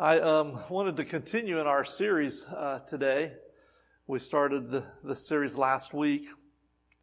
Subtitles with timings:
[0.00, 3.32] I um, wanted to continue in our series uh, today.
[4.06, 6.26] We started the, the series last week.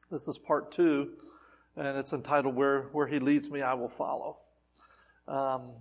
[0.09, 1.11] This is part two,
[1.75, 4.37] and it's entitled "Where Where He Leads Me, I Will Follow."
[5.27, 5.73] Um,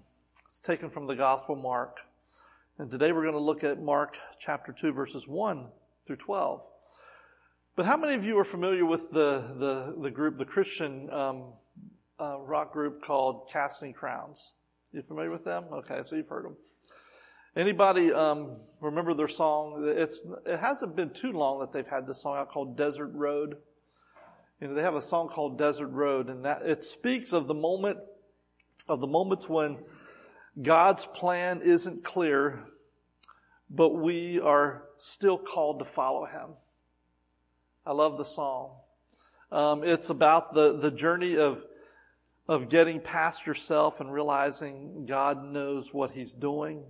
[0.44, 2.00] it's taken from the Gospel Mark,
[2.76, 5.68] and today we're going to look at Mark chapter two, verses one
[6.06, 6.66] through twelve.
[7.76, 11.44] But how many of you are familiar with the the, the group, the Christian um,
[12.20, 14.52] uh, rock group called Casting Crowns?
[14.92, 15.64] You familiar with them?
[15.72, 16.56] Okay, so you've heard them.
[17.56, 19.82] Anybody um, remember their song?
[19.96, 23.56] It's it hasn't been too long that they've had this song out called Desert Road.
[24.60, 27.54] You know, they have a song called Desert Road, and that it speaks of the
[27.54, 27.98] moment
[28.88, 29.78] of the moments when
[30.60, 32.64] God's plan isn't clear,
[33.70, 36.50] but we are still called to follow Him.
[37.86, 38.72] I love the song.
[39.50, 41.64] Um, it's about the the journey of
[42.48, 46.84] of getting past yourself and realizing God knows what He's doing,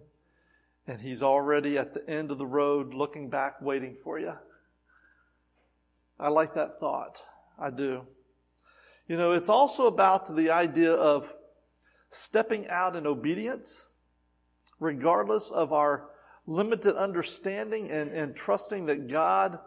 [0.86, 4.34] and He's already at the end of the road, looking back, waiting for you.
[6.18, 7.22] I like that thought.
[7.58, 8.06] I do.
[9.08, 11.34] You know, it's also about the idea of
[12.10, 13.86] stepping out in obedience,
[14.80, 16.08] regardless of our
[16.46, 19.58] limited understanding and, and trusting that God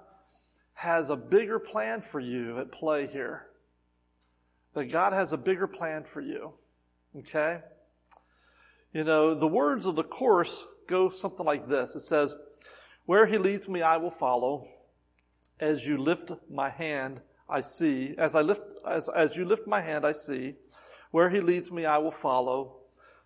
[0.74, 3.48] has a bigger plan for you at play here.
[4.74, 6.54] That God has a bigger plan for you.
[7.18, 7.60] Okay?
[8.94, 11.96] You know, the words of the chorus go something like this.
[11.96, 12.36] It says,
[13.06, 14.68] Where he leads me, I will follow.
[15.60, 18.16] As you lift my hand, I see.
[18.18, 20.56] As I lift, as, as you lift my hand, I see.
[21.12, 22.78] Where he leads me, I will follow.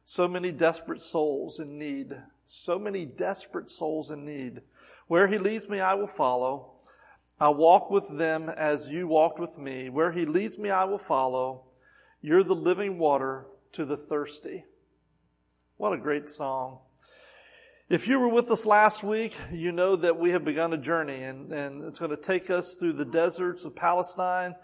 [0.06, 2.16] So many desperate souls in need.
[2.46, 4.62] So many desperate souls in need.
[5.08, 6.72] Where he leads me, I will follow.
[7.40, 9.90] I'll walk with them as you walked with me.
[9.90, 11.66] Where he leads me, I will follow.
[12.22, 14.66] You're the living water to the thirsty.
[15.78, 16.80] What a great song.
[17.94, 21.22] If you were with us last week, you know that we have begun a journey
[21.22, 24.56] and, and it's going to take us through the deserts of Palestine,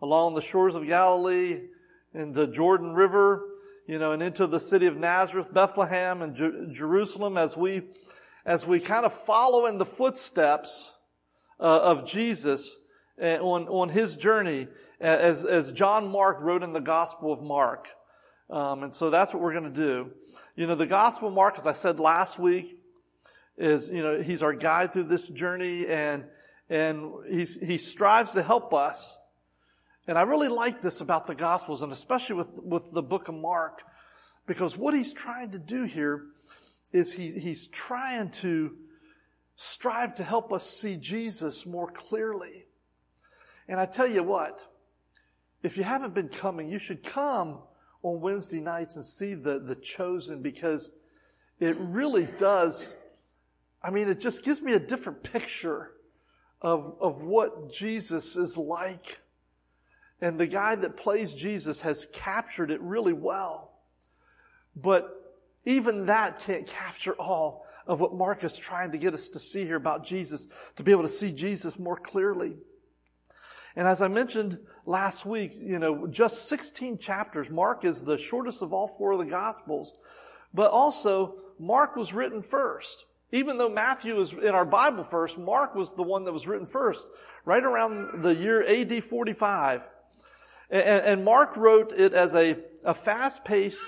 [0.00, 1.64] along the shores of Galilee,
[2.14, 3.44] in the Jordan River,
[3.86, 7.82] you know, and into the city of Nazareth, Bethlehem, and Jer- Jerusalem as we,
[8.46, 10.90] as we kind of follow in the footsteps
[11.60, 12.78] uh, of Jesus
[13.22, 14.66] uh, on, on his journey,
[14.98, 17.88] as, as John Mark wrote in the Gospel of Mark.
[18.48, 20.10] Um, and so that's what we're going to do.
[20.56, 22.76] You know, the Gospel of Mark, as I said last week,
[23.58, 26.24] is, you know, he's our guide through this journey and,
[26.70, 29.18] and he's, he strives to help us.
[30.06, 33.34] And I really like this about the Gospels and especially with, with the book of
[33.34, 33.82] Mark
[34.46, 36.26] because what he's trying to do here
[36.92, 38.76] is he, he's trying to
[39.56, 42.64] strive to help us see Jesus more clearly.
[43.68, 44.64] And I tell you what,
[45.62, 47.58] if you haven't been coming, you should come
[48.02, 50.92] on Wednesday nights and see the, the chosen because
[51.60, 52.92] it really does
[53.88, 55.92] I mean, it just gives me a different picture
[56.60, 59.18] of, of what Jesus is like.
[60.20, 63.72] And the guy that plays Jesus has captured it really well.
[64.76, 69.38] But even that can't capture all of what Mark is trying to get us to
[69.38, 72.58] see here about Jesus, to be able to see Jesus more clearly.
[73.74, 77.48] And as I mentioned last week, you know, just 16 chapters.
[77.48, 79.94] Mark is the shortest of all four of the Gospels.
[80.52, 83.06] But also, Mark was written first.
[83.30, 86.66] Even though Matthew is in our Bible first, Mark was the one that was written
[86.66, 87.08] first,
[87.44, 89.88] right around the year AD 45.
[90.70, 93.80] And, and Mark wrote it as a, a fast-paced,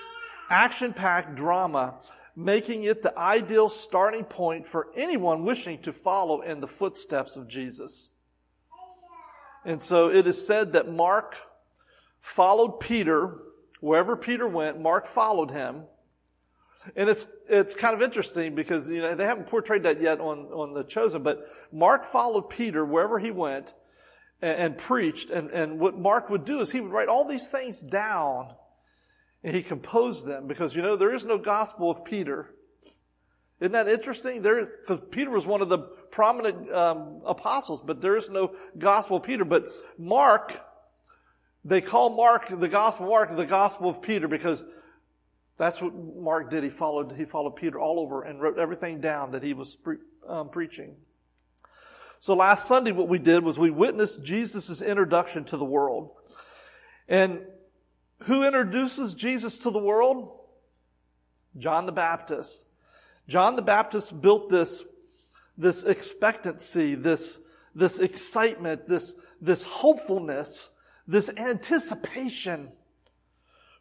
[0.49, 1.95] action-packed drama,
[2.35, 7.47] making it the ideal starting point for anyone wishing to follow in the footsteps of
[7.47, 8.09] Jesus.
[9.65, 11.37] And so it is said that Mark
[12.19, 13.37] followed Peter.
[13.79, 15.83] Wherever Peter went, Mark followed him.
[16.95, 20.47] And it's, it's kind of interesting because, you know, they haven't portrayed that yet on,
[20.47, 23.73] on The Chosen, but Mark followed Peter wherever he went
[24.41, 25.29] and, and preached.
[25.29, 28.53] And, and what Mark would do is he would write all these things down
[29.43, 32.49] and he composed them because, you know, there is no gospel of Peter.
[33.59, 34.41] Isn't that interesting?
[34.41, 35.77] There, because Peter was one of the
[36.09, 39.45] prominent um, apostles, but there is no gospel of Peter.
[39.45, 39.67] But
[39.99, 40.59] Mark,
[41.63, 44.63] they call Mark the gospel Mark the gospel of Peter because
[45.57, 46.63] that's what Mark did.
[46.63, 49.97] He followed, he followed Peter all over and wrote everything down that he was pre-
[50.27, 50.95] um, preaching.
[52.19, 56.11] So last Sunday, what we did was we witnessed Jesus' introduction to the world.
[57.07, 57.41] And
[58.23, 60.31] who introduces Jesus to the world?
[61.57, 62.65] John the Baptist.
[63.27, 64.83] John the Baptist built this,
[65.57, 67.39] this expectancy, this,
[67.73, 70.69] this excitement, this, this hopefulness,
[71.07, 72.71] this anticipation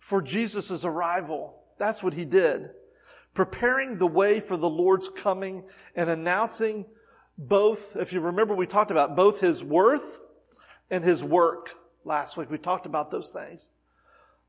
[0.00, 1.59] for Jesus' arrival.
[1.80, 2.70] That's what he did.
[3.34, 6.86] preparing the way for the Lord's coming and announcing
[7.38, 10.20] both, if you remember, we talked about both his worth
[10.90, 11.74] and his work
[12.04, 12.50] last week.
[12.50, 13.70] We talked about those things.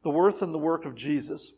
[0.03, 1.53] The worth and the work of Jesus.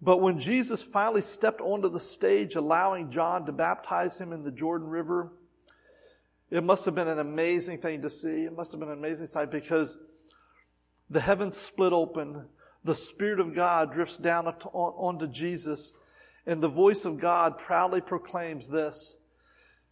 [0.00, 4.50] But when Jesus finally stepped onto the stage, allowing John to baptize him in the
[4.50, 5.32] Jordan River,
[6.50, 8.44] it must have been an amazing thing to see.
[8.44, 9.96] It must have been an amazing sight because
[11.08, 12.46] the heavens split open.
[12.84, 15.94] The Spirit of God drifts down onto Jesus,
[16.46, 19.16] and the voice of God proudly proclaims this.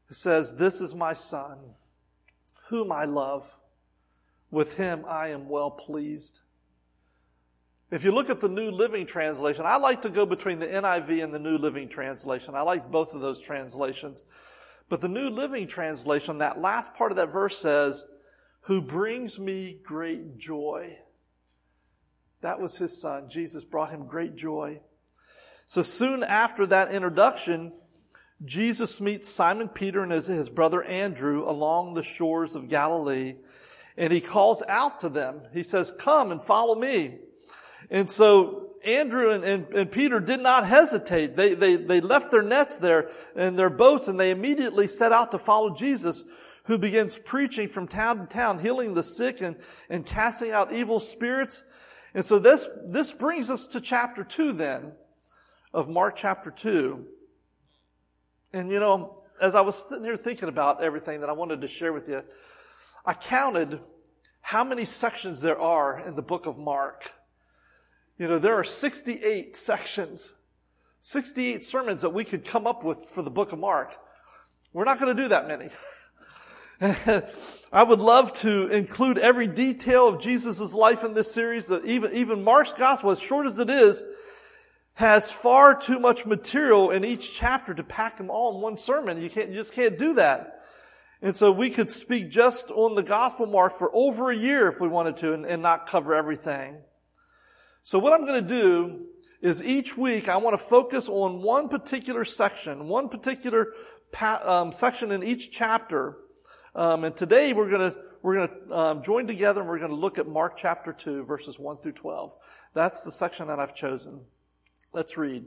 [0.08, 1.58] It says, This is my Son,
[2.68, 3.56] whom I love.
[4.50, 6.40] With him I am well pleased.
[7.92, 11.24] If you look at the New Living Translation, I like to go between the NIV
[11.24, 12.54] and the New Living Translation.
[12.54, 14.22] I like both of those translations.
[14.88, 18.04] But the New Living Translation, that last part of that verse says,
[18.62, 20.98] who brings me great joy.
[22.42, 23.28] That was his son.
[23.28, 24.80] Jesus brought him great joy.
[25.66, 27.72] So soon after that introduction,
[28.44, 33.36] Jesus meets Simon Peter and his, brother Andrew along the shores of Galilee,
[33.96, 35.42] and he calls out to them.
[35.52, 37.18] He says, come and follow me.
[37.90, 41.36] And so Andrew and, and, and, Peter did not hesitate.
[41.36, 45.32] They, they, they left their nets there and their boats and they immediately set out
[45.32, 46.24] to follow Jesus,
[46.64, 49.56] who begins preaching from town to town, healing the sick and,
[49.90, 51.62] and casting out evil spirits.
[52.14, 54.92] And so this, this brings us to chapter two then
[55.72, 57.06] of Mark chapter two.
[58.52, 61.68] And you know, as I was sitting here thinking about everything that I wanted to
[61.68, 62.22] share with you,
[63.06, 63.80] I counted
[64.40, 67.12] how many sections there are in the book of Mark.
[68.18, 70.34] You know, there are 68 sections,
[71.00, 73.96] 68 sermons that we could come up with for the book of Mark.
[74.72, 75.68] We're not going to do that many.
[77.72, 81.70] I would love to include every detail of Jesus' life in this series.
[81.70, 84.02] Even, even Mark's gospel, as short as it is,
[84.94, 89.20] has far too much material in each chapter to pack them all in one sermon.
[89.20, 90.62] You can't, you just can't do that.
[91.20, 94.80] And so we could speak just on the gospel mark for over a year if
[94.80, 96.78] we wanted to and, and not cover everything.
[97.82, 99.06] So what I'm going to do
[99.42, 103.68] is each week I want to focus on one particular section, one particular
[104.12, 106.16] pa- um, section in each chapter.
[106.74, 109.90] Um, and today we're going to we're going to um, join together and we're going
[109.90, 112.32] to look at Mark chapter two, verses one through twelve.
[112.74, 114.20] That's the section that I've chosen.
[114.92, 115.46] Let's read.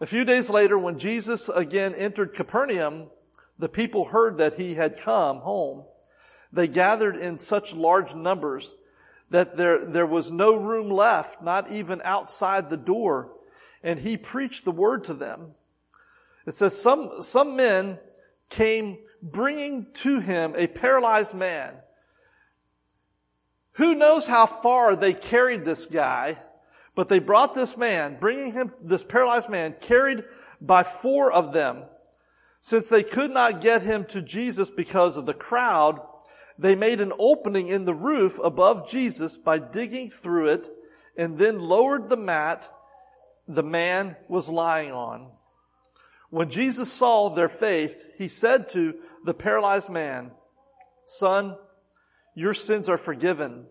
[0.00, 3.08] A few days later, when Jesus again entered Capernaum,
[3.58, 5.84] the people heard that he had come home.
[6.50, 8.74] They gathered in such large numbers
[9.30, 13.32] that there, there was no room left, not even outside the door.
[13.82, 15.52] And he preached the word to them.
[16.46, 17.98] It says some, some men
[18.52, 21.74] came bringing to him a paralyzed man.
[23.72, 26.38] Who knows how far they carried this guy,
[26.94, 30.24] but they brought this man, bringing him, this paralyzed man, carried
[30.60, 31.84] by four of them.
[32.60, 36.00] Since they could not get him to Jesus because of the crowd,
[36.58, 40.68] they made an opening in the roof above Jesus by digging through it
[41.16, 42.70] and then lowered the mat
[43.48, 45.30] the man was lying on.
[46.32, 50.30] When Jesus saw their faith, he said to the paralyzed man,
[51.04, 51.58] Son,
[52.34, 53.66] your sins are forgiven.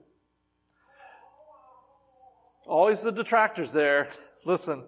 [2.68, 4.10] Always the detractors there.
[4.46, 4.84] Listen.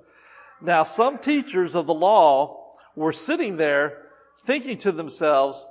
[0.61, 4.03] Now, some teachers of the law were sitting there
[4.45, 5.65] thinking to themselves,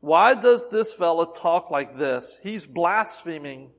[0.00, 2.38] why does this fellow talk like this?
[2.42, 3.72] He's blaspheming.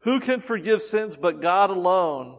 [0.00, 2.38] Who can forgive sins but God alone?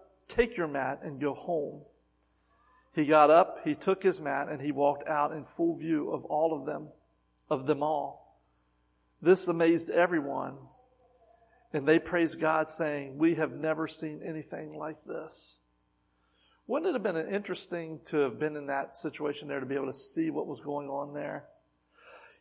[0.31, 1.81] take your mat, and go home.
[2.93, 6.25] He got up, he took his mat, and he walked out in full view of
[6.25, 6.89] all of them,
[7.49, 8.39] of them all.
[9.21, 10.57] This amazed everyone.
[11.73, 15.55] And they praised God, saying, We have never seen anything like this.
[16.67, 19.87] Wouldn't it have been interesting to have been in that situation there to be able
[19.87, 21.45] to see what was going on there?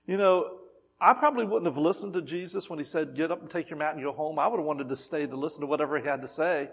[0.06, 0.58] You know,
[1.00, 3.78] I probably wouldn't have listened to Jesus when he said, Get up and take your
[3.78, 4.40] mat and go home.
[4.40, 6.70] I would have wanted to stay to listen to whatever he had to say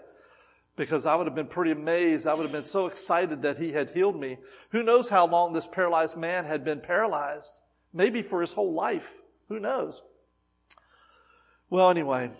[0.78, 2.26] because I would have been pretty amazed.
[2.26, 4.38] I would have been so excited that he had healed me.
[4.70, 7.58] Who knows how long this paralyzed man had been paralyzed?
[7.92, 9.16] Maybe for his whole life.
[9.48, 10.00] Who knows?
[11.68, 12.30] Well, anyway,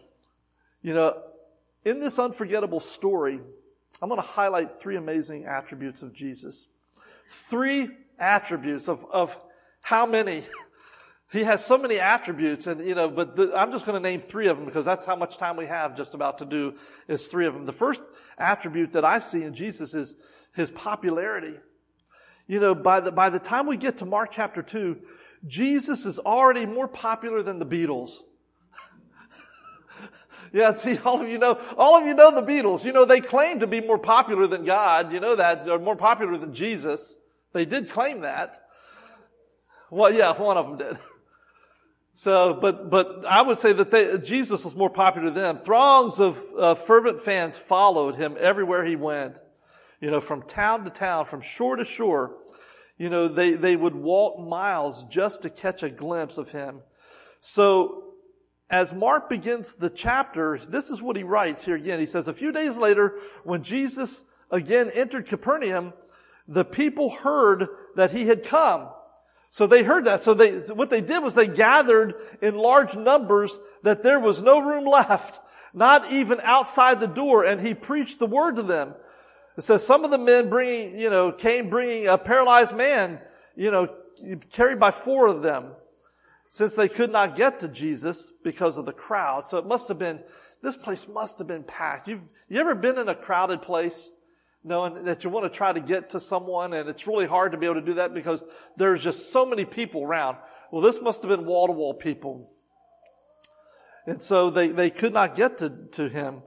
[0.81, 1.21] you know,
[1.85, 3.41] in this unforgettable story,
[4.01, 6.69] I'm going to highlight three amazing attributes of Jesus.
[7.29, 9.37] Three attributes of, of
[9.81, 10.45] how many?
[11.31, 14.21] He has so many attributes and, you know, but the, I'm just going to name
[14.21, 16.75] three of them because that's how much time we have just about to do
[17.07, 17.67] is three of them.
[17.67, 18.07] The first
[18.39, 20.17] attribute that I see in Jesus is
[20.55, 21.55] his popularity.
[22.47, 25.03] You know, by the, by the time we get to Mark chapter two,
[25.47, 28.23] Jesus is already more popular than the Beatles.
[30.53, 32.87] yeah, see, all of you know, all of you know the Beatles.
[32.87, 35.13] You know, they claim to be more popular than God.
[35.13, 37.19] You know that, or more popular than Jesus.
[37.53, 38.59] They did claim that.
[39.91, 40.99] Well, yeah, one of them did.
[42.19, 45.57] So, but, but I would say that they, Jesus was more popular than them.
[45.59, 49.39] Throngs of uh, fervent fans followed him everywhere he went.
[50.01, 52.35] You know, from town to town, from shore to shore.
[52.99, 56.81] You know, they, they would walk miles just to catch a glimpse of him.
[57.39, 58.15] So,
[58.69, 62.01] as Mark begins the chapter, this is what he writes here again.
[62.01, 65.93] He says, a few days later, when Jesus again entered Capernaum,
[66.49, 68.89] the people heard that he had come.
[69.51, 70.21] So they heard that.
[70.21, 74.61] So they, what they did was they gathered in large numbers that there was no
[74.61, 75.41] room left,
[75.73, 78.95] not even outside the door, and he preached the word to them.
[79.57, 83.21] It says some of the men bringing, you know, came bringing a paralyzed man,
[83.57, 83.89] you know,
[84.53, 85.73] carried by four of them,
[86.51, 89.45] since they could not get to Jesus because of the crowd.
[89.45, 90.21] So it must have been,
[90.63, 92.09] this place must have been packed.
[92.09, 94.11] You've, you ever been in a crowded place?
[94.65, 97.59] Knowing that you want to try to get to someone and it's really hard to
[97.59, 98.45] be able to do that because
[98.77, 100.37] there's just so many people around.
[100.71, 102.53] Well, this must have been wall to wall people.
[104.07, 106.43] And so they, they could not get to, to him,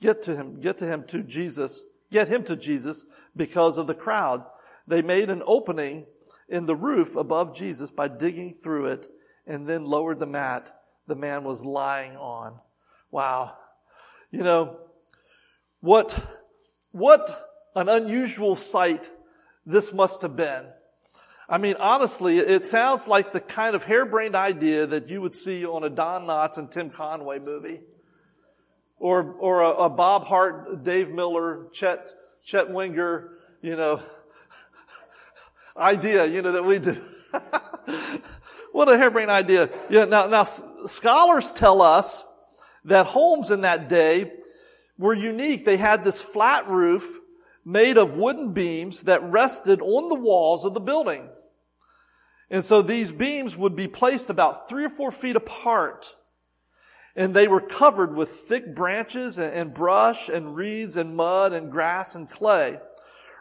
[0.00, 3.94] get to him, get to him to Jesus, get him to Jesus because of the
[3.94, 4.44] crowd.
[4.86, 6.06] They made an opening
[6.48, 9.06] in the roof above Jesus by digging through it
[9.46, 10.72] and then lowered the mat
[11.08, 12.60] the man was lying on.
[13.10, 13.56] Wow.
[14.30, 14.78] You know,
[15.80, 16.14] what,
[16.92, 17.47] what
[17.78, 19.10] an unusual sight
[19.64, 20.64] this must have been.
[21.48, 25.64] I mean, honestly, it sounds like the kind of harebrained idea that you would see
[25.64, 27.80] on a Don Knotts and Tim Conway movie.
[28.98, 32.12] Or, or a, a Bob Hart, Dave Miller, Chet,
[32.44, 33.30] Chet Winger,
[33.62, 34.02] you know,
[35.76, 37.00] idea, you know, that we do.
[38.72, 39.70] what a harebrained idea.
[39.88, 42.24] Yeah, now, now, scholars tell us
[42.84, 44.32] that homes in that day
[44.98, 45.64] were unique.
[45.64, 47.20] They had this flat roof
[47.68, 51.28] made of wooden beams that rested on the walls of the building.
[52.48, 56.16] And so these beams would be placed about three or four feet apart.
[57.14, 62.14] And they were covered with thick branches and, brush and reeds and mud and grass
[62.14, 62.78] and clay,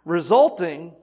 [0.03, 0.93] resulting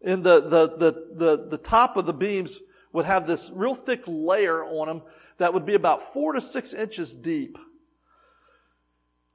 [0.00, 2.60] in the, the, the, the, the top of the beams
[2.94, 5.02] would have this real thick layer on them
[5.36, 7.58] that would be about four to six inches deep.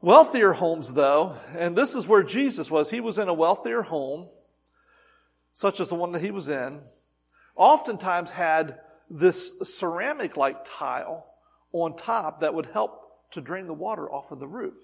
[0.04, 4.30] Wealthier homes, though, and this is where Jesus was, he was in a wealthier home,
[5.54, 6.82] such as the one that he was in,
[7.56, 8.80] oftentimes had
[9.12, 11.28] this ceramic like tile
[11.72, 14.82] on top that would help to drain the water off of the roof.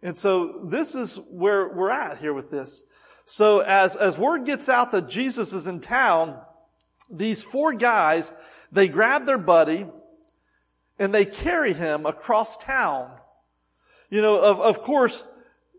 [0.00, 2.84] And so this is where we're at here with this.
[3.24, 6.40] So as, as word gets out that Jesus is in town,
[7.10, 8.32] these four guys,
[8.70, 9.86] they grab their buddy
[11.00, 13.10] and they carry him across town
[14.12, 15.24] you know, of, of course,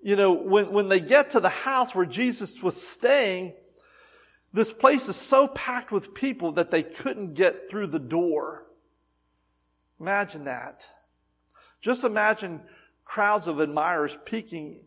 [0.02, 3.54] you know, when, when they get to the house where Jesus was staying,
[4.52, 8.66] this place is so packed with people that they couldn't get through the door.
[10.00, 10.90] Imagine that.
[11.80, 12.62] Just imagine
[13.06, 14.80] crowds of admirers peeking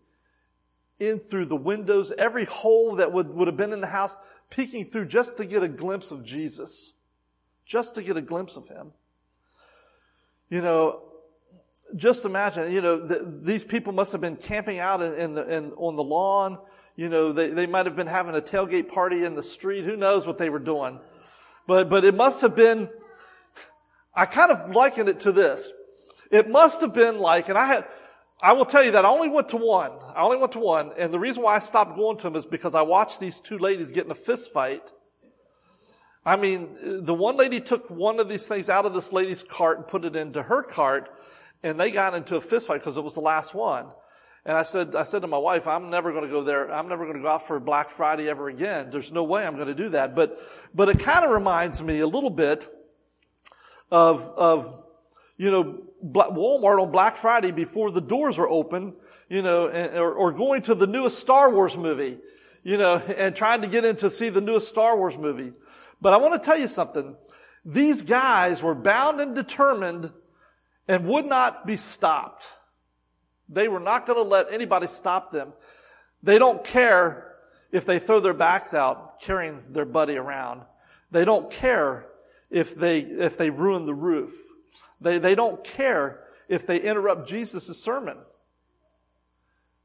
[0.98, 4.16] in through the windows, every hole that would, would have been in the house,
[4.50, 6.94] peeking through just to get a glimpse of Jesus.
[7.64, 8.90] Just to get a glimpse of him.
[10.50, 11.05] You know,
[11.94, 15.56] just imagine, you know, the, these people must have been camping out in, in the,
[15.56, 16.58] in, on the lawn.
[16.96, 19.84] You know, they, they might have been having a tailgate party in the street.
[19.84, 20.98] Who knows what they were doing?
[21.66, 22.88] But, but it must have been,
[24.14, 25.70] I kind of liken it to this.
[26.30, 27.86] It must have been like, and I had,
[28.42, 29.92] I will tell you that I only went to one.
[30.14, 30.92] I only went to one.
[30.98, 33.58] And the reason why I stopped going to them is because I watched these two
[33.58, 34.92] ladies get in a fist fight.
[36.24, 39.78] I mean, the one lady took one of these things out of this lady's cart
[39.78, 41.08] and put it into her cart
[41.66, 43.86] and they got into a fist fight because it was the last one.
[44.44, 46.72] And I said, I said to my wife, I'm never going to go there.
[46.72, 48.90] I'm never going to go out for Black Friday ever again.
[48.90, 50.14] There's no way I'm going to do that.
[50.14, 50.38] But,
[50.72, 52.68] but it kind of reminds me a little bit
[53.90, 54.84] of, of,
[55.36, 58.94] you know, Walmart on Black Friday before the doors are open,
[59.28, 62.18] you know, and, or, or going to the newest Star Wars movie,
[62.62, 65.52] you know, and trying to get in to see the newest Star Wars movie.
[66.00, 67.16] But I want to tell you something.
[67.64, 70.12] These guys were bound and determined
[70.88, 72.48] and would not be stopped.
[73.48, 75.52] They were not going to let anybody stop them.
[76.22, 77.34] They don't care
[77.70, 80.62] if they throw their backs out carrying their buddy around.
[81.10, 82.06] They don't care
[82.50, 84.34] if they, if they ruin the roof.
[85.00, 88.18] They, they don't care if they interrupt Jesus' sermon.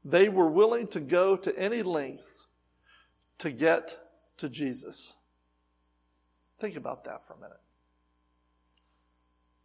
[0.04, 2.46] They were willing to go to any lengths
[3.38, 3.98] to get
[4.38, 5.14] to Jesus.
[6.58, 7.61] Think about that for a minute.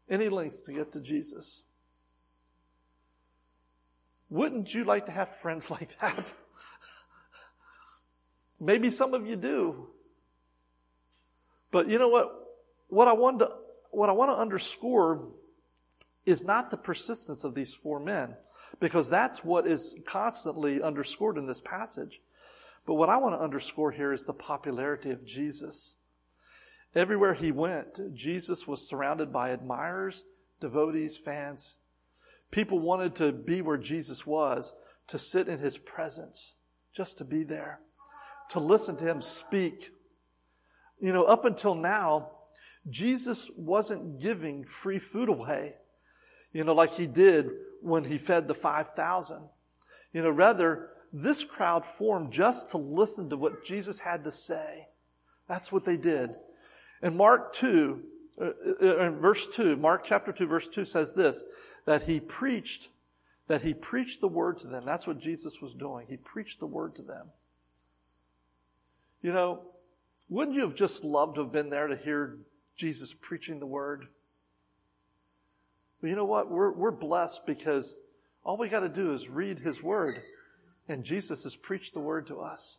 [0.09, 1.63] Any lengths to get to Jesus.
[4.29, 6.33] Wouldn't you like to have friends like that?
[8.59, 9.89] Maybe some of you do.
[11.71, 12.31] But you know what?
[12.87, 13.49] What I want to,
[13.91, 15.27] what I want to underscore
[16.25, 18.35] is not the persistence of these four men,
[18.79, 22.19] because that's what is constantly underscored in this passage.
[22.85, 25.95] But what I want to underscore here is the popularity of Jesus.
[26.97, 30.23] Everywhere he went, Jesus was surrounded by admirers,
[30.59, 31.75] devotees, fans.
[32.49, 34.73] People wanted to be where Jesus was,
[35.05, 36.55] to sit in his presence,
[36.95, 37.81] just to be there,
[38.49, 39.91] to listen to him speak.
[40.99, 42.31] You know, up until now,
[42.89, 45.75] Jesus wasn't giving free food away,
[46.51, 49.47] you know, like he did when he fed the 5,000.
[50.13, 54.87] You know, rather, this crowd formed just to listen to what Jesus had to say.
[55.47, 56.31] That's what they did.
[57.01, 58.03] In Mark 2,
[58.39, 58.45] uh,
[58.81, 61.43] uh, in verse 2, Mark chapter 2, verse 2 says this,
[61.85, 62.89] that he preached,
[63.47, 64.83] that he preached the word to them.
[64.85, 66.07] That's what Jesus was doing.
[66.07, 67.27] He preached the word to them.
[69.21, 69.61] You know,
[70.29, 72.37] wouldn't you have just loved to have been there to hear
[72.75, 74.07] Jesus preaching the word?
[76.01, 76.51] But you know what?
[76.51, 77.95] We're, we're blessed because
[78.43, 80.21] all we got to do is read his word,
[80.87, 82.77] and Jesus has preached the word to us.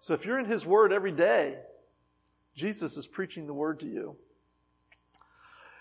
[0.00, 1.58] So if you're in his word every day,
[2.54, 4.16] Jesus is preaching the word to you.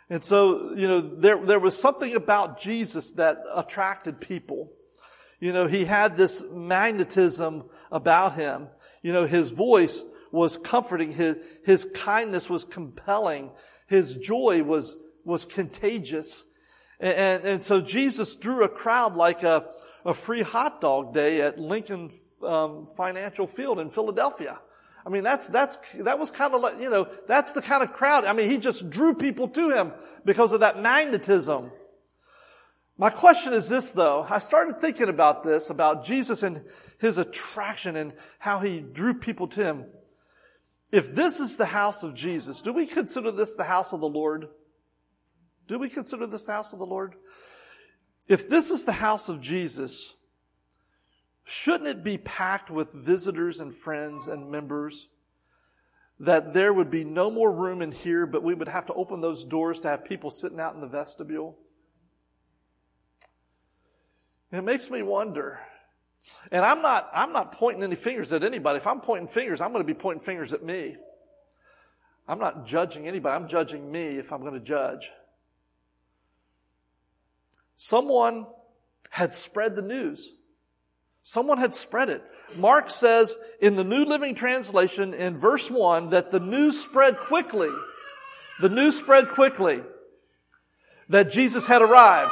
[0.09, 4.71] And so, you know, there, there was something about Jesus that attracted people.
[5.39, 8.67] You know, he had this magnetism about him.
[9.03, 11.11] You know, his voice was comforting.
[11.11, 13.51] His, his kindness was compelling.
[13.87, 16.43] His joy was, was contagious.
[16.99, 19.67] And, and, and so Jesus drew a crowd like a,
[20.05, 22.11] a free hot dog day at Lincoln
[22.43, 24.59] um, Financial Field in Philadelphia.
[25.09, 27.93] I mean, that's, that's, that was kind of like, you know, that's the kind of
[27.93, 28.25] crowd.
[28.25, 29.91] I mean, he just drew people to him
[30.23, 31.71] because of that magnetism.
[32.95, 34.27] My question is this though.
[34.29, 36.63] I started thinking about this, about Jesus and
[36.99, 39.85] his attraction and how he drew people to him.
[40.91, 44.07] If this is the house of Jesus, do we consider this the house of the
[44.07, 44.47] Lord?
[45.67, 47.15] Do we consider this the house of the Lord?
[48.27, 50.13] If this is the house of Jesus,
[51.49, 55.07] shouldn't it be packed with visitors and friends and members?
[56.19, 59.21] That there would be no more room in here, but we would have to open
[59.21, 61.57] those doors to have people sitting out in the vestibule?
[64.51, 65.59] And it makes me wonder
[66.51, 68.77] and I'm not, I'm not pointing any fingers at anybody.
[68.77, 70.95] If I'm pointing fingers, I'm going to be pointing fingers at me.
[72.27, 73.35] I'm not judging anybody.
[73.35, 75.09] I'm judging me if I'm going to judge.
[77.75, 78.45] Someone
[79.09, 80.31] had spread the news.
[81.23, 82.23] Someone had spread it.
[82.55, 87.69] Mark says in the New Living Translation in verse 1 that the news spread quickly.
[88.61, 89.81] The news spread quickly
[91.09, 92.31] that Jesus had arrived.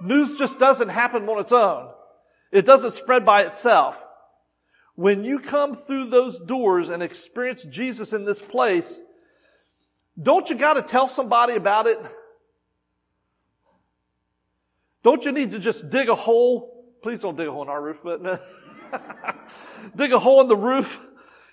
[0.00, 1.88] News just doesn't happen on its own.
[2.52, 4.02] It doesn't spread by itself.
[4.94, 9.00] When you come through those doors and experience Jesus in this place,
[10.20, 11.98] don't you gotta tell somebody about it?
[15.02, 16.84] Don't you need to just dig a hole?
[17.02, 18.22] Please don't dig a hole in our roof, but
[19.96, 21.00] dig a hole in the roof.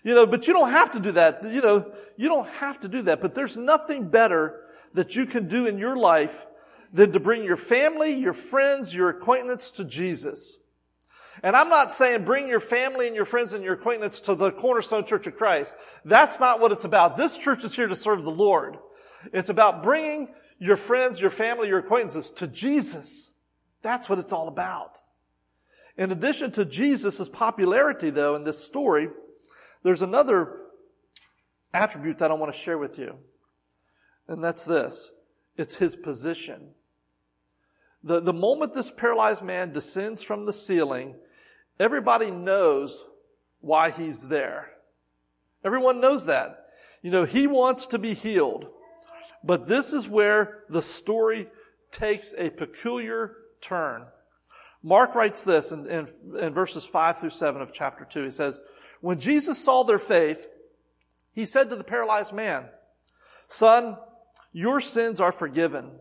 [0.03, 1.43] You know, but you don't have to do that.
[1.43, 3.21] You know, you don't have to do that.
[3.21, 4.59] But there's nothing better
[4.93, 6.45] that you can do in your life
[6.91, 10.57] than to bring your family, your friends, your acquaintance to Jesus.
[11.41, 14.51] And I'm not saying bring your family and your friends and your acquaintance to the
[14.51, 15.75] Cornerstone Church of Christ.
[16.05, 17.17] That's not what it's about.
[17.17, 18.77] This church is here to serve the Lord.
[19.33, 20.29] It's about bringing
[20.59, 23.32] your friends, your family, your acquaintances to Jesus.
[23.83, 24.99] That's what it's all about.
[25.97, 29.09] In addition to Jesus' popularity, though, in this story,
[29.83, 30.61] there's another
[31.73, 33.17] attribute that I want to share with you.
[34.27, 35.11] And that's this.
[35.57, 36.69] It's his position.
[38.03, 41.15] The, the moment this paralyzed man descends from the ceiling,
[41.79, 43.03] everybody knows
[43.61, 44.71] why he's there.
[45.63, 46.67] Everyone knows that.
[47.01, 48.67] You know, he wants to be healed.
[49.43, 51.47] But this is where the story
[51.91, 54.05] takes a peculiar turn.
[54.83, 56.07] Mark writes this in, in,
[56.39, 58.25] in, verses 5 through 7 of chapter 2.
[58.25, 58.59] He says,
[59.01, 60.47] When Jesus saw their faith,
[61.31, 62.65] he said to the paralyzed man,
[63.47, 63.97] Son,
[64.51, 65.91] your sins are forgiven.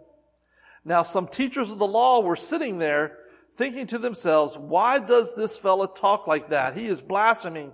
[0.84, 3.18] Now some teachers of the law were sitting there
[3.54, 6.76] thinking to themselves, why does this fellow talk like that?
[6.76, 7.72] He is blaspheming.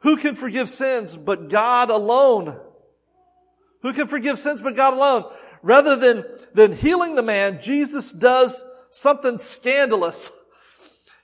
[0.00, 2.58] Who can forgive sins but God alone?
[3.82, 5.24] Who can forgive sins but God alone?
[5.62, 10.30] Rather than, than healing the man, Jesus does something scandalous.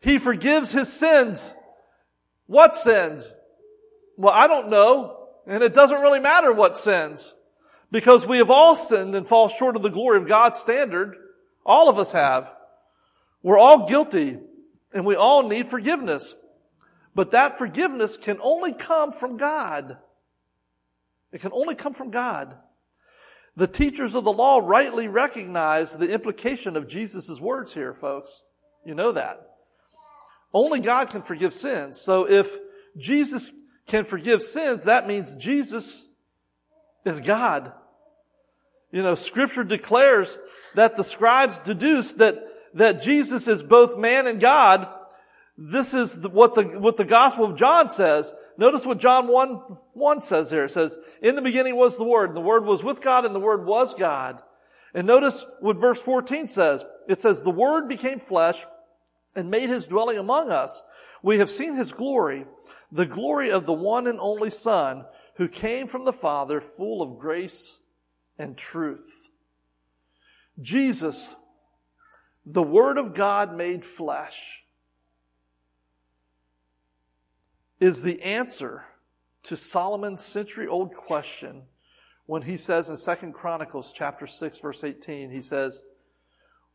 [0.00, 1.54] He forgives his sins.
[2.46, 3.32] What sins?
[4.16, 5.28] Well, I don't know.
[5.46, 7.34] And it doesn't really matter what sins.
[7.90, 11.16] Because we have all sinned and fall short of the glory of God's standard.
[11.64, 12.52] All of us have.
[13.42, 14.38] We're all guilty
[14.92, 16.34] and we all need forgiveness.
[17.14, 19.98] But that forgiveness can only come from God.
[21.32, 22.56] It can only come from God.
[23.56, 28.42] The teachers of the law rightly recognize the implication of Jesus' words here, folks.
[28.84, 29.48] You know that.
[30.52, 32.00] Only God can forgive sins.
[32.00, 32.58] So if
[32.96, 33.52] Jesus
[33.86, 36.06] can forgive sins, that means Jesus
[37.04, 37.72] is God.
[38.92, 40.38] You know, scripture declares
[40.74, 42.38] that the scribes deduced that,
[42.74, 44.88] that Jesus is both man and God.
[45.56, 48.34] This is what the, what the gospel of John says.
[48.58, 49.48] Notice what John 1,
[49.92, 50.64] 1 says here.
[50.64, 53.34] It says, in the beginning was the word, and the word was with God, and
[53.34, 54.42] the word was God.
[54.94, 56.84] And notice what verse 14 says.
[57.08, 58.64] It says, the word became flesh
[59.36, 60.82] and made his dwelling among us.
[61.22, 62.46] We have seen his glory,
[62.90, 65.04] the glory of the one and only Son
[65.36, 67.78] who came from the Father full of grace
[68.38, 69.28] and truth.
[70.60, 71.34] Jesus,
[72.46, 74.63] the Word of God made flesh,
[77.84, 78.86] is the answer
[79.42, 81.64] to Solomon's century old question
[82.24, 85.82] when he says in Second Chronicles chapter 6 verse 18, he says,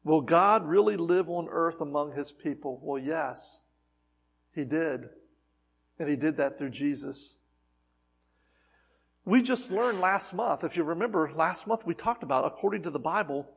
[0.04, 2.80] Will God really live on earth among his people?
[2.84, 3.62] Well, yes,
[4.54, 5.10] he did.
[5.98, 7.38] And he did that through Jesus.
[9.26, 12.92] We just learned last month, if you remember, last month we talked about, according to
[12.92, 13.50] the Bible,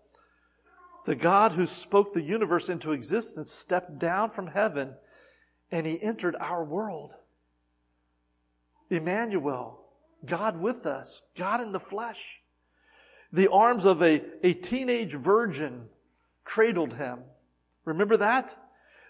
[1.05, 4.95] the God who spoke the universe into existence stepped down from heaven
[5.71, 7.15] and he entered our world.
[8.93, 9.81] Emmanuel,
[10.25, 12.43] God with us, God in the flesh.
[13.33, 15.89] The arms of a, a teenage virgin
[16.45, 17.21] cradled him.
[17.85, 18.57] Remember that?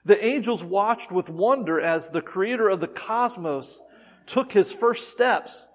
[0.05, 3.81] The angels watched with wonder as the creator of the cosmos
[4.27, 5.67] took his first steps.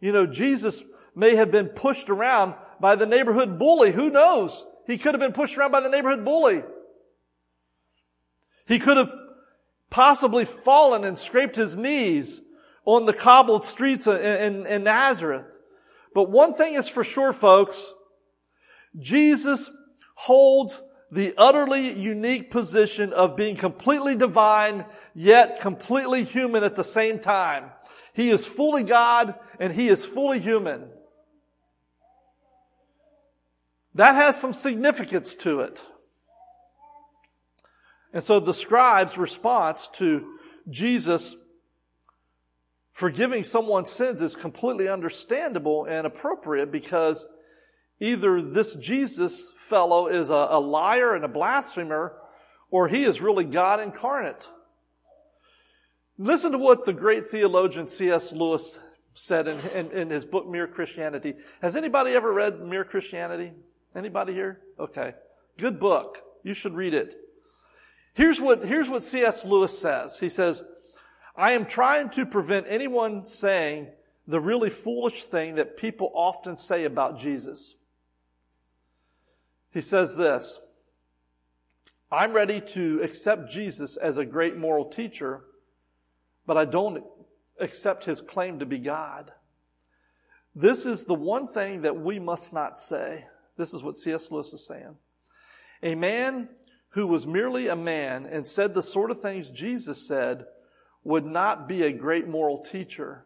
[0.00, 3.92] You know, Jesus may have been pushed around by the neighborhood bully.
[3.92, 4.64] Who knows?
[4.86, 6.62] He could have been pushed around by the neighborhood bully.
[8.66, 9.12] He could have
[9.90, 12.40] possibly fallen and scraped his knees
[12.86, 15.58] on the cobbled streets in, in, in Nazareth.
[16.14, 17.92] But one thing is for sure, folks.
[18.98, 19.70] Jesus
[20.14, 27.18] holds the utterly unique position of being completely divine, yet completely human at the same
[27.18, 27.70] time.
[28.14, 30.88] He is fully God and he is fully human.
[33.94, 35.84] That has some significance to it.
[38.12, 40.26] And so the scribe's response to
[40.68, 41.36] Jesus
[42.96, 47.26] forgiving someone's sins is completely understandable and appropriate because
[48.00, 52.14] Either this Jesus fellow is a, a liar and a blasphemer,
[52.70, 54.48] or he is really God incarnate.
[56.18, 58.32] Listen to what the great theologian C.S.
[58.32, 58.78] Lewis
[59.14, 61.34] said in, in, in, his book Mere Christianity.
[61.62, 63.52] Has anybody ever read Mere Christianity?
[63.94, 64.60] Anybody here?
[64.78, 65.14] Okay.
[65.56, 66.18] Good book.
[66.42, 67.14] You should read it.
[68.12, 69.44] Here's what, here's what C.S.
[69.46, 70.18] Lewis says.
[70.18, 70.62] He says,
[71.36, 73.88] I am trying to prevent anyone saying
[74.26, 77.74] the really foolish thing that people often say about Jesus.
[79.72, 80.60] He says this
[82.10, 85.44] I'm ready to accept Jesus as a great moral teacher,
[86.46, 87.04] but I don't
[87.60, 89.32] accept his claim to be God.
[90.54, 93.26] This is the one thing that we must not say.
[93.58, 94.30] This is what C.S.
[94.30, 94.96] Lewis is saying.
[95.82, 96.48] A man
[96.90, 100.46] who was merely a man and said the sort of things Jesus said
[101.06, 103.24] would not be a great moral teacher.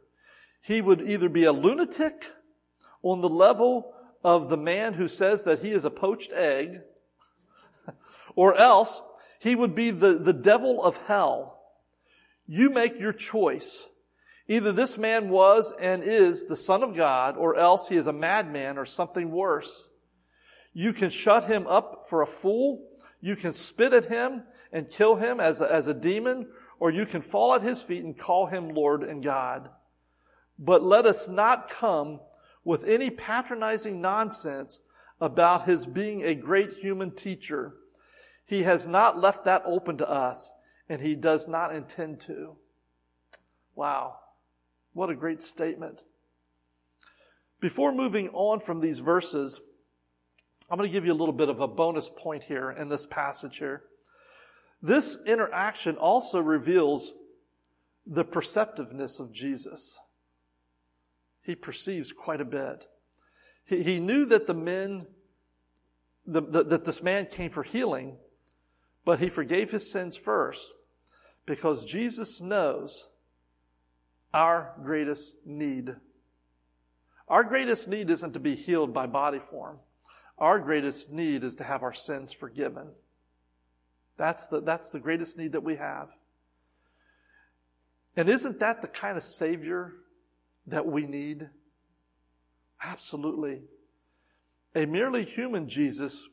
[0.62, 2.30] He would either be a lunatic
[3.02, 6.80] on the level of the man who says that he is a poached egg,
[8.36, 9.00] or else
[9.38, 11.62] he would be the, the devil of hell.
[12.46, 13.86] You make your choice.
[14.46, 18.12] Either this man was and is the son of God, or else he is a
[18.12, 19.88] madman or something worse.
[20.74, 22.86] You can shut him up for a fool.
[23.20, 26.48] You can spit at him and kill him as a, as a demon,
[26.80, 29.68] or you can fall at his feet and call him Lord and God.
[30.58, 32.20] But let us not come
[32.64, 34.82] with any patronizing nonsense
[35.20, 37.74] about his being a great human teacher.
[38.46, 40.52] He has not left that open to us,
[40.88, 42.56] and he does not intend to.
[43.74, 44.16] Wow.
[44.94, 46.02] What a great statement.
[47.60, 49.60] Before moving on from these verses,
[50.70, 53.06] I'm going to give you a little bit of a bonus point here in this
[53.06, 53.82] passage here.
[54.82, 57.12] This interaction also reveals
[58.06, 59.98] the perceptiveness of Jesus.
[61.42, 62.86] He perceives quite a bit.
[63.64, 65.06] He, he knew that the men,
[66.26, 68.16] the, the, that this man came for healing,
[69.04, 70.72] but he forgave his sins first
[71.46, 73.08] because Jesus knows
[74.32, 75.94] our greatest need.
[77.28, 79.78] Our greatest need isn't to be healed by body form.
[80.38, 82.88] Our greatest need is to have our sins forgiven.
[84.20, 86.14] That's the, that's the greatest need that we have.
[88.18, 89.94] And isn't that the kind of Savior
[90.66, 91.48] that we need?
[92.84, 93.62] Absolutely.
[94.74, 96.28] A merely human Jesus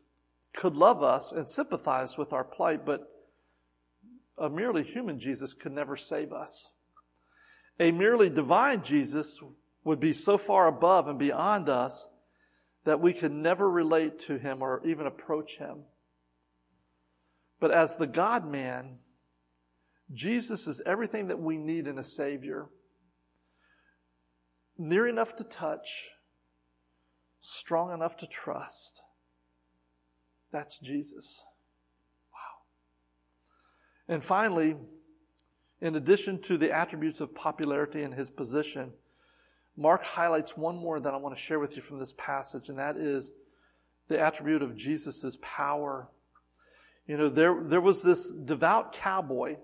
[0.54, 3.08] could love us and sympathize with our plight, but
[4.38, 6.72] a merely human Jesus could never save us.
[7.80, 9.40] A merely divine Jesus
[9.86, 12.10] would be so far above and beyond us
[12.84, 15.86] that we could never relate to him or even approach him.
[17.60, 19.00] But as the God man,
[20.14, 22.68] Jesus is everything that we need in a Savior.
[24.78, 26.12] Near enough to touch,
[27.42, 29.02] strong enough to trust.
[30.52, 31.42] That's Jesus.
[32.32, 34.14] Wow.
[34.14, 34.76] And finally,
[35.82, 38.94] in addition to the attributes of popularity and his position,
[39.76, 42.80] Mark highlights one more that I want to share with you from this passage, and
[42.80, 43.32] that is
[44.08, 46.10] the attribute of Jesus' power.
[47.08, 49.56] You know, there, there was this devout cowboy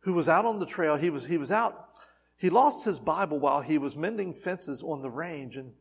[0.00, 0.96] who was out on the trail.
[0.96, 1.88] He was, he was out,
[2.36, 5.56] he lost his Bible while he was mending fences on the range.
[5.56, 5.72] And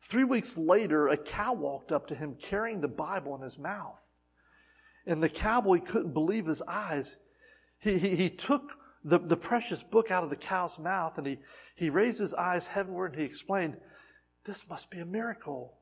[0.00, 4.04] three weeks later, a cow walked up to him carrying the Bible in his mouth.
[5.06, 7.16] And the cowboy couldn't believe his eyes.
[7.78, 11.38] He, he, he took the, the precious book out of the cow's mouth and he,
[11.74, 13.76] he raised his eyes heavenward and he explained,
[14.44, 15.78] This must be a miracle.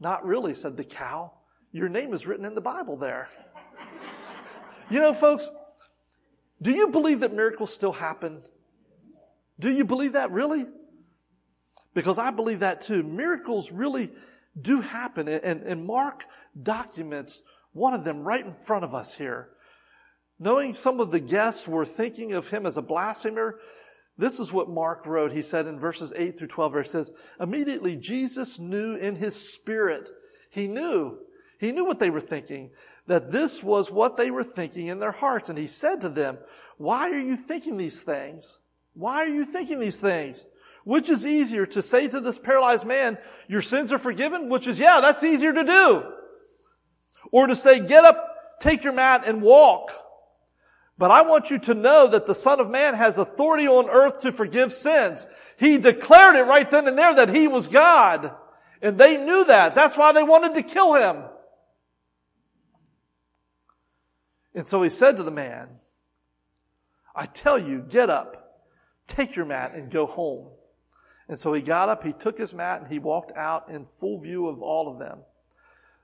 [0.00, 1.32] Not really, said the cow.
[1.74, 3.28] Your name is written in the Bible there.
[4.88, 5.50] you know, folks,
[6.62, 8.42] do you believe that miracles still happen?
[9.58, 10.66] Do you believe that really?
[11.92, 13.02] Because I believe that too.
[13.02, 14.12] Miracles really
[14.58, 15.26] do happen.
[15.26, 16.24] And, and Mark
[16.62, 19.48] documents one of them right in front of us here.
[20.38, 23.58] Knowing some of the guests were thinking of him as a blasphemer,
[24.16, 25.32] this is what Mark wrote.
[25.32, 29.34] He said in verses 8 through 12, where it says, Immediately Jesus knew in his
[29.34, 30.08] spirit,
[30.50, 31.18] he knew,
[31.64, 32.70] he knew what they were thinking,
[33.06, 35.48] that this was what they were thinking in their hearts.
[35.50, 36.38] And he said to them,
[36.76, 38.58] Why are you thinking these things?
[38.94, 40.46] Why are you thinking these things?
[40.84, 44.48] Which is easier to say to this paralyzed man, Your sins are forgiven?
[44.48, 46.02] Which is, yeah, that's easier to do.
[47.32, 49.90] Or to say, Get up, take your mat, and walk.
[50.96, 54.20] But I want you to know that the Son of Man has authority on earth
[54.20, 55.26] to forgive sins.
[55.56, 58.32] He declared it right then and there that he was God.
[58.80, 59.74] And they knew that.
[59.74, 61.24] That's why they wanted to kill him.
[64.54, 65.68] And so he said to the man,
[67.14, 68.62] I tell you, get up,
[69.06, 70.48] take your mat, and go home.
[71.28, 74.20] And so he got up, he took his mat, and he walked out in full
[74.20, 75.20] view of all of them.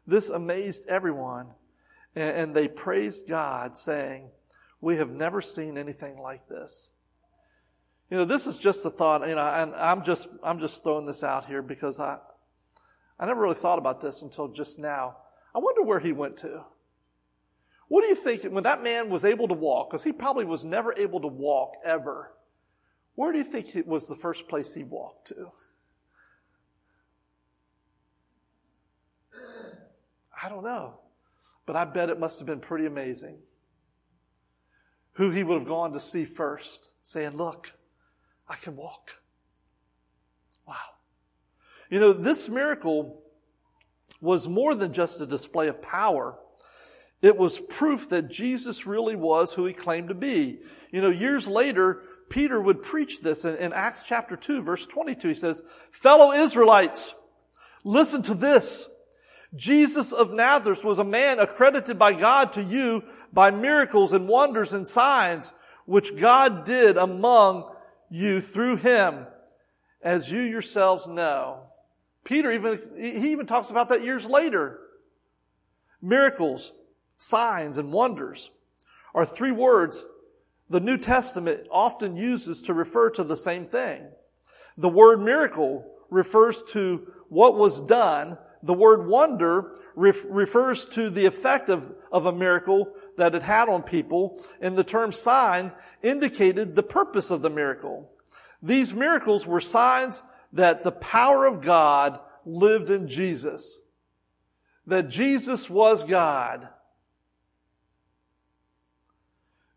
[0.06, 1.48] This amazed everyone,
[2.14, 4.30] and they praised God, saying,
[4.80, 6.88] we have never seen anything like this.
[8.10, 11.06] You know, this is just a thought, you know, and I'm just, I'm just throwing
[11.06, 12.18] this out here because I,
[13.18, 15.18] I never really thought about this until just now.
[15.54, 16.64] I wonder where he went to.
[17.90, 20.62] What do you think when that man was able to walk, because he probably was
[20.62, 22.32] never able to walk ever,
[23.16, 25.50] where do you think it was the first place he walked to?
[30.40, 31.00] I don't know.
[31.66, 33.38] But I bet it must have been pretty amazing
[35.14, 37.72] who he would have gone to see first, saying, Look,
[38.48, 39.16] I can walk.
[40.64, 40.76] Wow.
[41.90, 43.20] You know, this miracle
[44.20, 46.38] was more than just a display of power.
[47.22, 50.60] It was proof that Jesus really was who he claimed to be.
[50.90, 55.28] You know, years later, Peter would preach this in, in Acts chapter 2, verse 22.
[55.28, 57.14] He says, Fellow Israelites,
[57.84, 58.88] listen to this.
[59.54, 63.02] Jesus of Nazareth was a man accredited by God to you
[63.32, 65.52] by miracles and wonders and signs
[65.86, 67.68] which God did among
[68.10, 69.26] you through him,
[70.02, 71.64] as you yourselves know.
[72.24, 74.78] Peter even, he even talks about that years later.
[76.00, 76.72] Miracles,
[77.20, 78.50] signs, and wonders
[79.14, 80.04] are three words
[80.68, 84.02] the New Testament often uses to refer to the same thing.
[84.76, 91.24] The word miracle refers to what was done the word wonder ref- refers to the
[91.24, 96.74] effect of, of a miracle that it had on people, and the term sign indicated
[96.74, 98.10] the purpose of the miracle.
[98.62, 103.80] These miracles were signs that the power of God lived in Jesus.
[104.86, 106.68] that Jesus was God.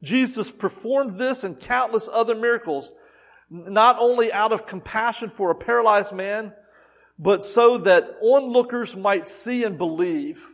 [0.04, 2.92] Jesus performed this and countless other miracles,
[3.50, 6.54] not only out of compassion for a paralyzed man,
[7.18, 10.46] but so that onlookers might see and believe.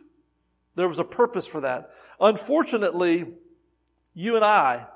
[0.76, 1.90] There was a purpose for that.
[2.20, 3.26] Unfortunately,
[4.14, 4.86] you and I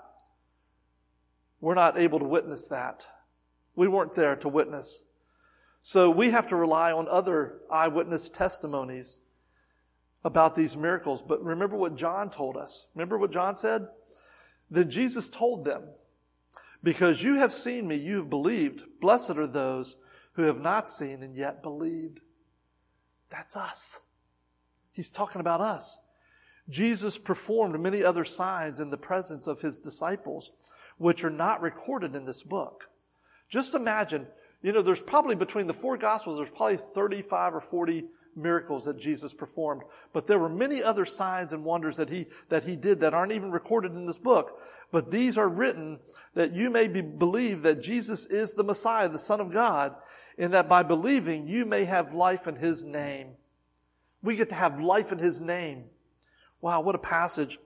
[1.60, 3.06] were not able to witness that.
[3.74, 5.02] We weren't there to witness.
[5.80, 9.18] So we have to rely on other eyewitness testimonies
[10.22, 11.22] about these miracles.
[11.22, 12.86] But remember what John told us.
[12.94, 13.88] Remember what John said?
[14.70, 15.84] Then Jesus told them,
[16.82, 18.84] Because you have seen me, you have believed.
[19.00, 19.96] Blessed are those
[20.32, 22.20] who have not seen and yet believed.
[23.30, 24.00] That's us.
[24.92, 25.98] He's talking about us.
[26.68, 30.52] Jesus performed many other signs in the presence of his disciples,
[30.98, 32.88] which are not recorded in this book.
[33.48, 34.26] Just imagine,
[34.62, 38.04] you know, there's probably between the four gospels, there's probably 35 or 40
[38.36, 39.82] miracles that Jesus performed.
[40.12, 43.32] But there were many other signs and wonders that he, that he did that aren't
[43.32, 44.60] even recorded in this book.
[44.90, 45.98] But these are written
[46.34, 49.94] that you may be, believe that Jesus is the Messiah, the Son of God,
[50.38, 53.34] and that by believing you may have life in His name.
[54.22, 55.84] We get to have life in His name.
[56.60, 57.58] Wow, what a passage.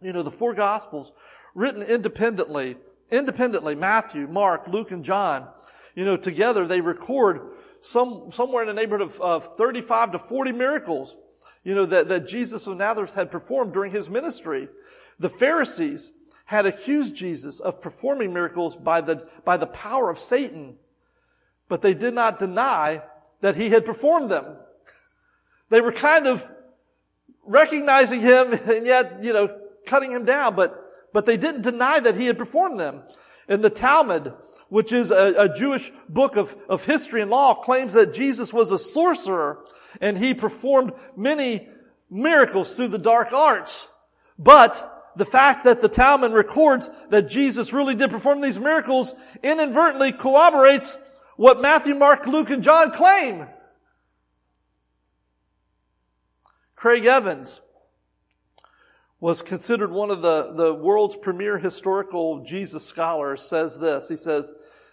[0.00, 1.12] You know, the four Gospels
[1.54, 2.76] written independently,
[3.10, 5.48] independently, Matthew, Mark, Luke, and John,
[5.94, 7.52] you know, together they record
[7.84, 11.18] some, somewhere in the neighborhood of, of 35 to 40 miracles,
[11.62, 14.68] you know, that, that Jesus of Nazareth had performed during his ministry.
[15.18, 16.10] The Pharisees
[16.46, 20.76] had accused Jesus of performing miracles by the, by the power of Satan,
[21.68, 23.02] but they did not deny
[23.42, 24.56] that he had performed them.
[25.68, 26.48] They were kind of
[27.44, 30.74] recognizing him and yet, you know, cutting him down, but,
[31.12, 33.02] but they didn't deny that he had performed them.
[33.46, 34.32] In the Talmud,
[34.74, 38.72] which is a, a Jewish book of, of history and law, claims that Jesus was
[38.72, 39.64] a sorcerer
[40.00, 41.68] and he performed many
[42.10, 43.86] miracles through the dark arts.
[44.36, 50.10] But the fact that the Talmud records that Jesus really did perform these miracles inadvertently
[50.10, 50.98] corroborates
[51.36, 53.46] what Matthew, Mark, Luke, and John claim.
[56.74, 57.60] Craig Evans
[59.24, 64.06] was considered one of the, the world's premier historical Jesus scholars, says this.
[64.06, 64.52] He says,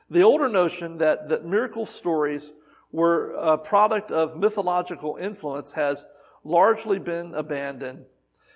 [0.10, 2.54] the older notion that, that miracle stories
[2.94, 6.06] were a product of mythological influence has
[6.46, 8.06] largely been abandoned.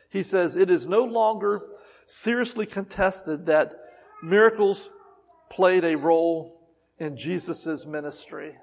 [0.09, 1.63] He says, it is no longer
[2.05, 3.73] seriously contested that
[4.23, 4.89] miracles
[5.49, 8.55] played a role in Jesus' ministry.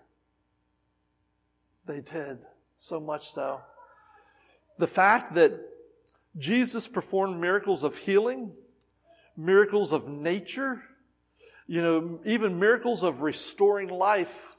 [1.84, 2.38] They did,
[2.78, 3.60] so much so.
[4.78, 5.60] The fact that
[6.36, 8.52] Jesus performed miracles of healing,
[9.36, 10.82] miracles of nature,
[11.66, 14.56] you know, even miracles of restoring life.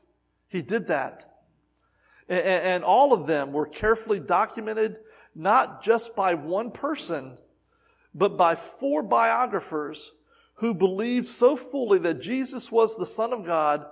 [0.48, 1.26] He did that.
[2.30, 4.98] And, and all of them were carefully documented,
[5.36, 7.38] not just by one person,
[8.14, 10.12] but by four biographers
[10.56, 13.86] who believed so fully that Jesus was the Son of God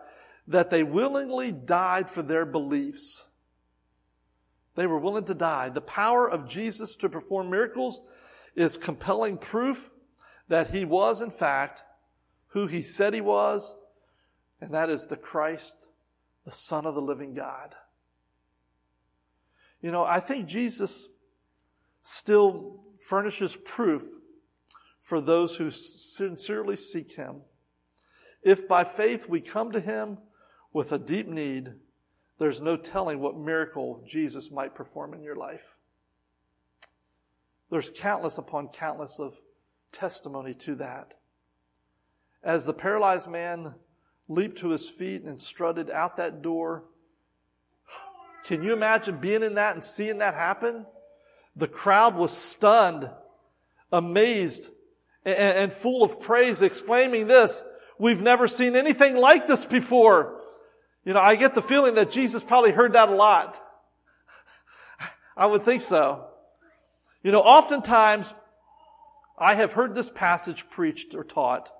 [0.48, 3.26] that they willingly died for their beliefs.
[4.76, 5.70] They were willing to die.
[5.70, 8.02] The power of Jesus to perform miracles
[8.56, 9.90] is compelling proof
[10.48, 11.84] that he was, in fact,
[12.48, 13.76] who he said he was,
[14.60, 15.88] and that is the Christ,
[16.46, 17.76] the Son of the living God.
[19.82, 21.08] You know, I think Jesus
[22.02, 24.04] still furnishes proof
[25.02, 27.42] for those who sincerely seek him.
[28.44, 30.20] If by faith we come to him
[30.74, 31.74] with a deep need,
[32.42, 35.78] there's no telling what miracle Jesus might perform in your life.
[37.70, 39.40] There's countless upon countless of
[39.92, 41.14] testimony to that.
[42.44, 43.76] As the paralyzed man
[44.28, 46.86] leaped to his feet and strutted out that door,
[48.46, 50.88] can you imagine being in that and seeing that happen?
[51.56, 53.08] The crowd was stunned,
[53.92, 54.72] amazed,
[55.24, 57.64] and, full of praise, exclaiming this,
[58.00, 60.41] We've never seen anything like this before.
[61.04, 63.60] You know, I get the feeling that Jesus probably heard that a lot.
[65.36, 66.28] I would think so.
[67.24, 68.34] You know, oftentimes
[69.38, 71.72] I have heard this passage preached or taught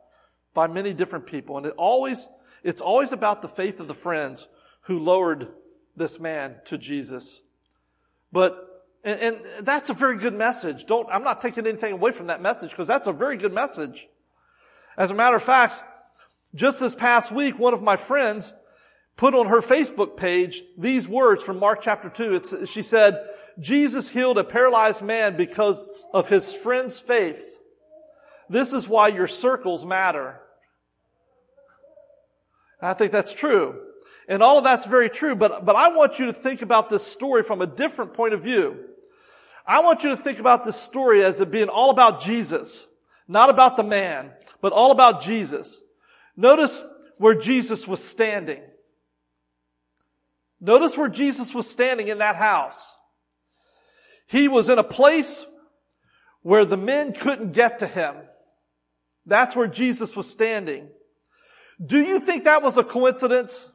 [0.54, 2.28] by many different people, and it always,
[2.64, 4.48] it's always about the faith of the friends
[4.82, 5.48] who lowered
[5.96, 7.42] this man to Jesus.
[8.32, 8.68] But
[9.04, 10.86] and, and, that's a very good message.
[10.86, 14.08] Don't, I'm not taking anything away from that message because that's a very good message.
[14.96, 15.82] As a matter of fact,
[16.54, 18.54] just this past week, one of my friends
[19.18, 22.36] put on her Facebook page these words from Mark chapter 2.
[22.36, 23.24] It's, she said,
[23.60, 27.44] Jesus healed a paralyzed man because of his friend's faith.
[28.50, 30.42] This is why your circles matter.
[32.82, 33.80] I think that's true.
[34.28, 37.06] And all of that's very true, but, but I want you to think about this
[37.06, 38.78] story from a different point of view.
[39.66, 42.88] I want you to think about this story as it being all about Jesus,
[43.28, 44.32] not about the man,
[44.62, 45.82] but all about Jesus.
[46.36, 46.84] Notice
[47.18, 48.62] where Jesus was standing.
[50.62, 52.96] Notice where Jesus was standing in that house.
[54.28, 55.46] He was in a place
[56.44, 58.16] where the men couldn't get to him.
[59.26, 60.88] That's where Jesus was standing.
[61.84, 63.68] Do you think that was a coincidence?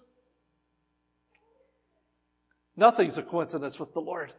[2.77, 4.33] Nothing's a coincidence with the Lord.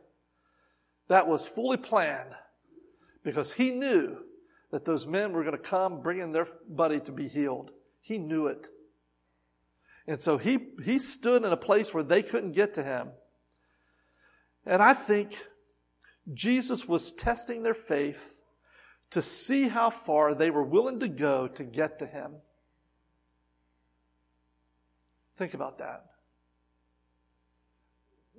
[1.10, 2.34] That was fully planned
[3.24, 4.18] because he knew
[4.72, 7.72] that those men were going to come bringing their buddy to be healed.
[8.02, 8.70] He knew it.
[10.08, 13.10] And so he, he stood in a place where they couldn't get to him.
[14.66, 15.38] And I think
[16.34, 18.42] Jesus was testing their faith
[19.12, 22.36] to see how far they were willing to go to get to him.
[25.38, 26.06] Think about that.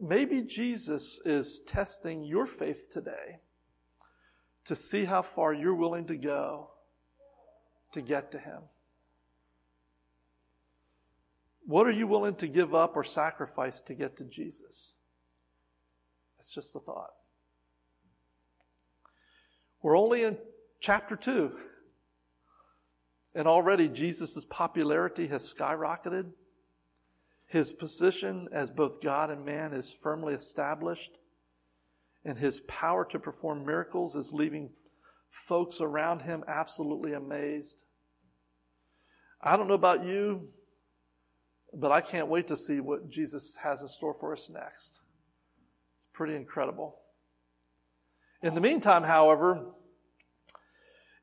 [0.01, 3.41] Maybe Jesus is testing your faith today
[4.64, 6.71] to see how far you're willing to go
[7.93, 8.62] to get to him.
[11.69, 14.95] What are you willing to give up or sacrifice to get to Jesus?
[16.39, 17.11] It's just a thought.
[19.83, 20.39] We're only in
[20.81, 21.53] chapter 2.
[23.35, 26.31] And already Jesus' popularity has skyrocketed.
[27.47, 31.19] His position as both God and man is firmly established.
[32.25, 34.71] And his power to perform miracles is leaving
[35.29, 37.85] folks around him absolutely amazed.
[39.43, 40.49] I don't know about you,
[41.75, 45.03] but I can't wait to see what Jesus has in store for us next.
[45.97, 46.97] It's pretty incredible.
[48.43, 49.66] In the meantime, however,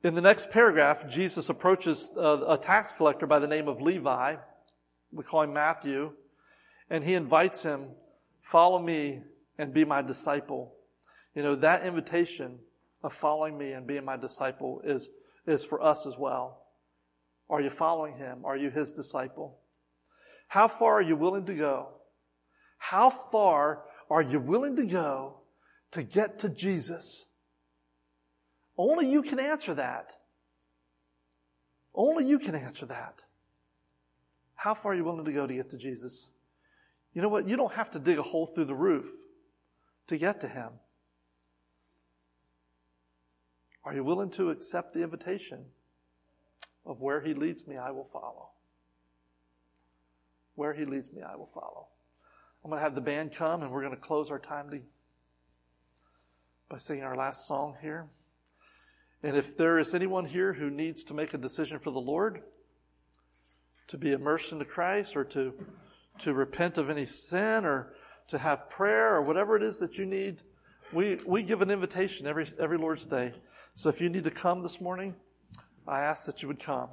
[0.04, 4.36] in the next paragraph, Jesus approaches uh, a tax collector by the name of Levi.
[5.12, 6.12] We call him Matthew.
[6.90, 7.88] And he invites him,
[8.42, 9.24] follow me
[9.58, 10.76] and be my disciple.
[11.34, 12.60] You know, that invitation
[13.04, 15.10] of following me and being my disciple is,
[15.48, 16.62] is for us as well.
[17.50, 18.46] Are you following him?
[18.46, 19.58] Are you his disciple?
[20.56, 21.90] How far are you willing to go?
[22.78, 25.42] How far are you willing to go
[25.92, 27.26] to get to Jesus?
[28.78, 30.16] Only you can answer that.
[31.94, 33.26] Only you can answer that.
[34.56, 36.30] How far are you willing to go to get to Jesus?
[37.14, 37.50] You know what?
[37.50, 39.12] You don't have to dig a hole through the roof
[40.08, 40.70] to get to Him.
[43.84, 45.66] Are you willing to accept the invitation
[46.86, 48.52] of where He leads me, I will follow?
[50.56, 51.88] Where he leads me, I will follow.
[52.64, 54.80] I'm going to have the band come and we're going to close our time to,
[56.70, 58.08] by singing our last song here.
[59.22, 62.42] And if there is anyone here who needs to make a decision for the Lord,
[63.88, 65.54] to be immersed into Christ or to,
[66.20, 67.94] to repent of any sin or
[68.30, 70.42] to have prayer or whatever it is that you need,
[70.92, 73.34] we, we give an invitation every, every Lord's Day.
[73.74, 75.16] So if you need to come this morning,
[75.88, 76.84] I ask that you would come.